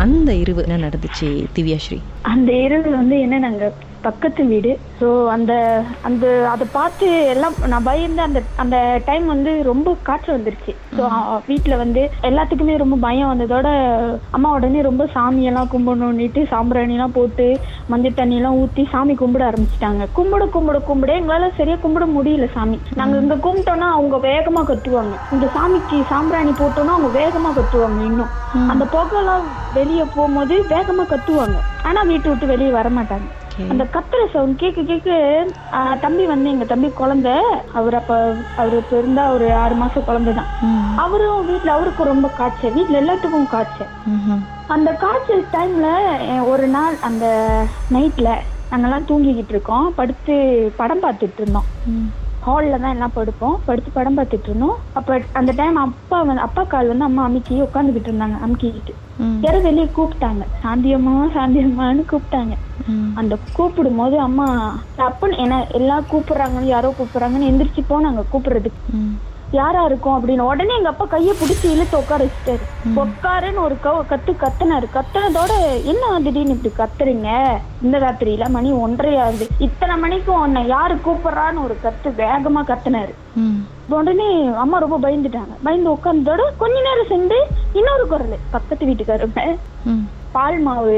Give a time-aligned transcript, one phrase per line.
[0.00, 3.64] அந்த இரவு என்ன நடந்துச்சு திவ்யாஸ்ரீ அந்த இரவு வந்து என்ன நாங்க
[4.06, 4.72] பக்கத்து வீடு.
[5.00, 5.52] ஸோ அந்த
[6.08, 8.76] அந்த அதை பார்த்து எல்லாம் நான் பயந்து அந்த அந்த
[9.08, 10.72] டைம் வந்து ரொம்ப காற்று வந்துருச்சு.
[10.96, 11.02] ஸோ
[11.50, 13.68] வீட்டில் வந்து எல்லாத்துக்குமே ரொம்ப பயம் வந்ததோட
[14.38, 17.46] அம்மா உடனே ரொம்ப சாமியெல்லாம் கும்பிடணுன்னுட்டு சாம்பிராணிலாம் போட்டு
[17.92, 20.02] மஞ்சள் தண்ணியெல்லாம் ஊற்றி சாமி கும்பிட ஆரம்பிச்சிட்டாங்க.
[20.18, 21.12] கும்பிட கும்பிட கும்பிட.
[21.20, 22.78] எங்களால் சரியாக கும்பிட முடியல சாமி.
[23.00, 25.16] நாங்கள் இங்கே கும்பிட்டோன்னா அவங்க வேகமாக கத்துவாங்க.
[25.36, 28.32] இந்த சாமிக்கு சாம்பிராணி போட்டோன்னா அவங்க வேகமாக கத்துவாங்க இன்னும்.
[28.72, 29.46] அந்த புகைலாம்
[29.78, 31.58] வெளியே போகும்போது வேகமாக கத்துவாங்க.
[31.90, 33.28] ஆனால் வீட்டை விட்டு வெளியே வர மாட்டாங்க.
[33.72, 35.08] அந்த கத்துற சவுண்ட் கேட்க கேட்க
[36.04, 37.34] தம்பி வந்து எங்க தம்பி குழந்தை.
[37.78, 38.14] அவர் அப்ப
[38.60, 40.52] அவரு இருந்தா ஒரு ஆறு மாசம் குழந்தை தான்
[41.04, 42.76] அவரும் வீட்டுல அவருக்கும் ரொம்ப காய்ச்சல்.
[42.78, 43.92] வீட்டுல எல்லாத்துக்கும் காய்ச்சல்.
[44.76, 45.90] அந்த காய்ச்சல் டைம்ல
[46.52, 47.26] ஒரு நாள் அந்த
[47.96, 48.30] நைட்ல
[48.72, 49.86] நாங்கெல்லாம் தூங்கிக்கிட்டு இருக்கோம்.
[50.00, 50.34] படுத்து
[50.80, 51.68] படம் பார்த்துட்டு இருந்தோம்.
[52.44, 53.56] ஹாலில் தான் எல்லாம் படுப்போம்.
[53.66, 54.76] படுத்து படம் பார்த்துட்டு இருந்தோம்.
[54.98, 58.94] அப்போ அந்த டைம் அப்பா வந்து அப்பா கால் வந்து அம்மா அமுக்கி உட்காந்துக்கிட்டு இருந்தாங்க அமுக்கிக்கிட்டு
[59.44, 60.42] யாரும் வெளியே கூப்பிட்டாங்க.
[60.62, 62.54] சாந்தியம்மா சாந்தியம்மான்னு கூப்பிட்டாங்க.
[63.20, 64.46] அந்த கூப்பிடும் போது அம்மா
[65.08, 68.94] அப்பன்னு என்ன எல்லாம் கூப்பிடுறாங்கன்னு யாரோ கூப்பிடுறாங்கன்னு எந்திரிச்சு போனாங்க கூப்பிடுறதுக்கு.
[69.58, 72.64] யாரா இருக்கும் அப்படின்னு உடனே எங்க அப்பா கையை பிடிச்சி இழுத்து உட்கார வச்சுட்டாரு.
[73.02, 73.76] உட்காருன்னு ஒரு
[74.10, 74.86] கத்து கத்துனாரு.
[74.96, 75.52] கத்துனதோட
[75.92, 77.30] என்ன திடீர்னு இப்படி கத்துறீங்க?
[77.86, 83.14] இந்த ராத்திரியில மணி ஒன்றரை ஆகுது இத்தனை மணிக்கும் உன்னை யாரு கூப்பிடுறான்னு ஒரு கத்து வேகமா கத்துனாரு.
[83.98, 84.28] உடனே
[84.62, 85.54] அம்மா ரொம்ப பயந்துட்டாங்க.
[85.66, 87.38] பயந்து உட்கார்ந்ததோட கொஞ்ச நேரம் சென்று
[87.78, 88.36] இன்னொரு குரல்.
[88.54, 89.44] பக்கத்து வீட்டுக்காரங்க
[90.34, 90.96] பால் மாவு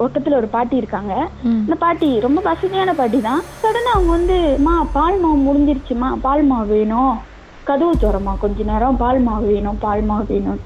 [0.00, 1.12] பக்கத்துல ஒரு பாட்டி இருக்காங்க.
[1.64, 6.08] அந்த பாட்டி ரொம்ப வசதியான பாட்டி தான் சடனா அவங்க வந்து மா பால் மாவு முடிஞ்சிருச்சுமா?
[6.26, 7.14] பால் மாவு வேணும்.
[7.68, 10.60] கதவு தோறமா கொஞ்ச நேரம் பால் மாவு வேணும் பால் மாவு வேணும்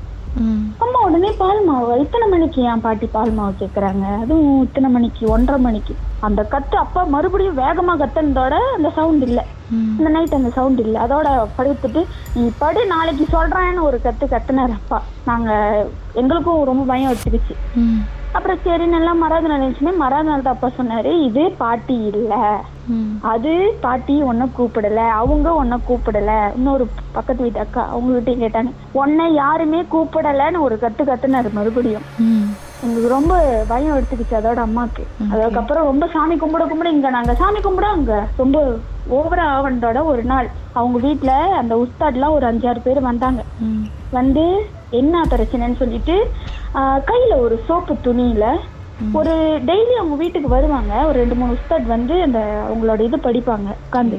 [1.09, 1.93] உடனே பால் மாவு.
[2.03, 4.05] இத்தனை மணிக்கு ஏன் பாட்டி பால் மாவு கேக்குறாங்க?
[4.23, 5.95] அதுவும் இத்தனை மணிக்கு ஒன்றரை மணிக்கு.
[6.27, 9.41] அந்த கத்து அப்பா மறுபடியும் வேகமா கத்துனதோட அந்த சவுண்ட் இல்ல.
[9.99, 10.97] இந்த நைட் அந்த சவுண்ட் இல்ல.
[11.07, 12.03] அதோட படுத்துட்டு
[12.37, 15.01] நீ படு நாளைக்கு சொல்றேன்னு ஒரு கத்து கத்துனாரு அப்பா.
[15.31, 15.51] நாங்க
[16.23, 17.57] எங்களுக்கும் ரொம்ப பயம் எடுத்துக்கிச்சு.
[18.35, 21.13] அப்புறம் சரி நல்லா மறாத நாள் இருந்துச்சுமே மறாத நாள் அப்பா சொன்னாரு.
[21.29, 22.33] இது பாட்டி இல்ல.
[23.25, 25.01] அது பாட்டி உன்னை கூப்பிடல.
[25.21, 26.33] அவங்க உன்னை கூப்பிடல.
[26.57, 28.71] இன்னொரு பக்கத்து வீட்டு அக்கா அவங்ககிட்டயும் கேட்டாங்க.
[29.03, 32.07] உன்னை யாருமே கூப்பிடலன்னு ஒரு கத்து கத்துனாரு மறுபடியும்.
[32.83, 33.35] எங்களுக்கு ரொம்ப
[33.71, 35.05] பயம் எடுத்துக்கிச்சு அதோட அம்மாக்கு.
[35.33, 38.59] அதுக்கப்புறம் ரொம்ப சாமி கும்பிட கும்பிட இங்க நாங்க சாமி கும்பிட அங்க ரொம்ப
[39.19, 40.49] ஓவரா ஆவணத்தோட ஒரு நாள்.
[40.79, 43.43] அவங்க வீட்ல அந்த உஸ்தாட்லாம் ஒரு அஞ்சாறு பேர் வந்தாங்க.
[44.19, 44.45] வந்து
[45.01, 46.17] என்ன பிரச்சனைன்னு சொல்லிட்டு
[47.11, 48.45] கையில ஒரு சோப்பு துணியில
[49.19, 49.35] ஒரு
[49.69, 50.93] டெய்லி அவங்க வீட்டுக்கு வருவாங்க.
[51.09, 53.69] ஒரு ரெண்டு மூணு உஸ்தாட் வந்து அந்த அவங்களோட இது படிப்பாங்க.
[53.87, 54.19] உட்காந்து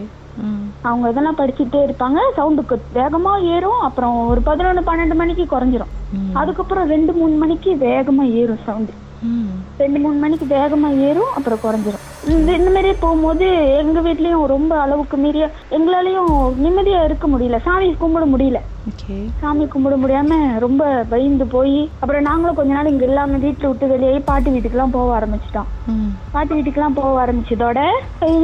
[0.81, 2.19] அவங்க இதெல்லாம் படிச்சுட்டே இருப்பாங்க.
[2.37, 3.81] சவுண்டுக்கு வேகமா ஏறும்.
[3.87, 5.93] அப்புறம் ஒரு பதினொன்று பன்னெண்டு மணிக்கு குறைஞ்சிரும்.
[6.33, 8.95] அதுக்கப்புறம் ரெண்டு மூணு மணிக்கு வேகமா ஏறும் சவுண்டு
[9.77, 11.31] ரெண்டு மூணு மணிக்கு வேகமா ஏறும்.
[11.37, 12.05] அப்புறம் குறைஞ்சிரும்.
[12.33, 13.47] இந்த இந்த மாதிரி போகும்போது
[13.81, 15.45] எங்க வீட்லயும் ரொம்ப அளவுக்கு மீறிய
[15.77, 16.31] எங்களாலையும்
[16.63, 17.59] நிம்மதியா இருக்க முடியல.
[17.65, 18.59] சாமி கும்பிட முடியல.
[19.41, 24.19] சாமி கும்பிட முடியாம ரொம்ப பயந்து போய் அப்புறம் நாங்களும் கொஞ்ச நாள் இங்க இல்லாம வீட்டுல விட்டு வெளியே
[24.29, 25.69] பாட்டி வீட்டுக்குலாம் போக ஆரம்பிச்சிட்டோம்.
[26.33, 27.79] பாட்டி வீட்டுக்குலாம் போக ஆரம்பிச்சதோட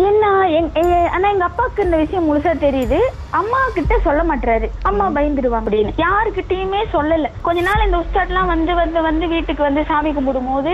[0.10, 0.24] என்ன
[1.16, 3.00] ஆனா எங்க அப்பாவுக்கு இந்த விஷயம் முழுசா தெரியுது.
[3.40, 5.94] அம்மா கிட்ட சொல்ல மாட்டாரு அம்மா பயந்துடுவாங்க அப்படின்னு.
[6.06, 7.30] யாருக்கிட்டயுமே சொல்லல.
[7.48, 10.74] கொஞ்ச நாள் இந்த உஸ்தாட்லாம் வந்து வந்து வந்து வீட்டுக்கு வந்து சாமி கும்பிடும் போது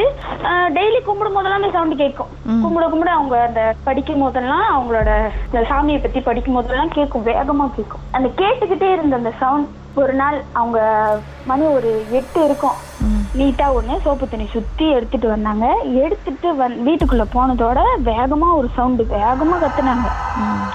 [0.77, 2.31] டெய்லி கும்பிடும் போதெல்லாம் சவுண்ட் கேட்கும்.
[2.63, 5.09] கும்பிட கும்பிட அவங்க அந்த படிக்கும் போதெல்லாம் அவங்களோட
[5.45, 8.05] இந்த சாமியை பத்தி படிக்கும் போதெல்லாம் கேட்கும் வேகமா கேட்கும்.
[8.11, 10.79] அந்த கேட்டுக்கிட்டே இருந்த அந்த சவுண்ட் ஒரு நாள் அவங்க
[11.45, 12.77] மணி ஒரு எட்டு இருக்கும்.
[13.37, 15.77] நீட்டா ஒண்ணு சோப்பு தண்ணி சுத்தி எடுத்துட்டு வந்தாங்க.
[15.83, 20.07] எடுத்துட்டு வந் வீட்டுக்குள்ள போனதோட வேகமா ஒரு சவுண்டு வேகமா கத்துனாங்க.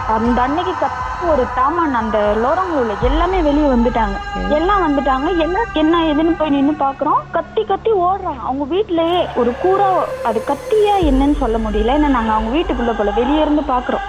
[0.07, 4.17] அந்த அன்னைக்கு கத்து ஒரு தாமான் அந்த லோரங்கள் உள்ள எல்லாமே வெளியே வந்துட்டாங்க.
[4.49, 5.37] எல்லாம் வந்துட்டாங்க.
[5.37, 7.23] என்ன என்ன ஏதுன்னு போய் நின்னு பாக்குறோம்.
[7.31, 8.41] கத்தி கத்தி ஓடுறாங்க.
[8.45, 11.97] அவங்க வீட்லயே ஒரு கூரா அது கத்தியா என்னன்னு சொல்ல முடியல.
[11.97, 14.05] ஏன்னா நாங்க அவங்க வீட்டுக்குள்ள போல வெளியே இருந்து பாக்குறோம்.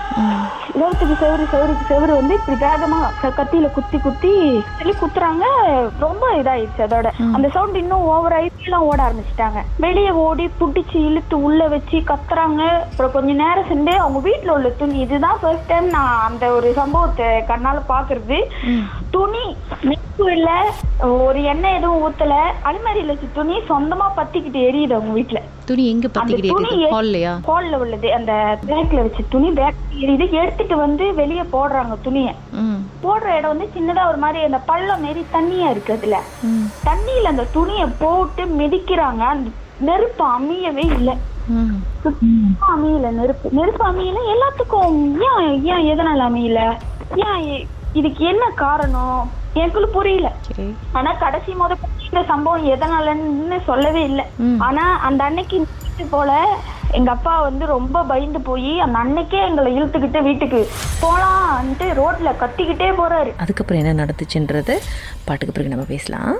[0.77, 5.43] செவத்துக்கு செவரு செவருக்கு செவரு வந்து இப்படி வேகமா க- கத்தியில குத்தி குத்தி சொல்லி குத்துறாங்க.
[5.99, 7.11] ரொம்ப இதாயிடுச்சு அதோட.
[7.33, 9.59] அந்த சவுண்ட் இன்னும் ஓவர் எல்லாம் ஓட ஆரம்பிச்சிட்டாங்க.
[9.77, 12.61] வெளியே ஓடி புடிச்சு இழுத்து உள்ள வச்சு கத்துறாங்க.
[12.89, 14.99] அப்புறம் கொஞ்ச நேரம் சென்று அவங்க வீட்டுல உள்ள துணி.
[14.99, 18.39] இதுதான் ஃபர்ஸ்ட் டைம் நான் அந்த ஒரு சம்பவத்தை கண்ணால பாக்குறது
[19.11, 19.45] துணி
[19.81, 20.49] நெப்பு இல்ல
[20.99, 22.35] ஒரு எண்ணெய் எதுவும் ஊத்தல.
[22.63, 27.31] அலுமாரியில வச்ச துணி சொந்தமா பத்திக்கிட்டு எரியுது அவங்க வீட்டுல துணி எங்க பத்திக்கிட்டே ஹால்லையா?
[27.47, 28.13] ஹால்ல உள்ளது.
[28.13, 28.33] அந்த
[28.67, 30.25] பேக்ல வச்ச துணி பேக் எரியுது.
[30.41, 32.29] எடுத்துட்டு வந்து வெளியே போடுறாங்க துணிய.
[33.07, 36.17] போடுற இடம் வந்து சின்னதா ஒரு மாதிரி அந்த பள்ளம் மாரி தண்ணியா இருக்கு அதுல
[36.89, 39.23] தண்ணியில அந்த துணிய போட்டு மிதிக்கிறாங்க.
[39.33, 39.49] அந்த
[39.79, 41.09] நெருப்பு அமையவே இல்ல.
[42.73, 43.47] அமையல நெருப்பு.
[43.51, 44.21] நெருப்பு அமையல.
[44.33, 44.95] எல்லாத்துக்கும்
[45.29, 46.61] ஏன் ஏன் எதனால அமையல?
[47.25, 47.43] ஏன்
[47.95, 49.21] இதுக்கு என்ன காரணம்?
[49.55, 50.27] எனக்கு புரியல.
[50.91, 51.75] ஆனா கடைசி முத
[52.07, 54.21] இந்த சம்பவம் எதனாலன்னு சொல்லவே இல்ல.
[54.67, 55.57] ஆனா அந்த அன்னைக்கு
[56.11, 56.31] போல
[56.91, 60.69] எங்க அப்பா வந்து ரொம்ப பயந்து போய் அந்த அன்னைக்கே எங்களை இழுத்துக்கிட்டு வீட்டுக்கு
[61.01, 63.33] போலான்ட்டு ரோட்ல கத்திக்கிட்டே போறாரு.
[63.37, 64.77] அதுக்கப்புறம் என்ன நடந்துச்சுன்றது
[65.25, 66.39] பாட்டுக்கு பிறகு நம்ம பேசலாம்.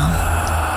[0.03, 0.70] Ah.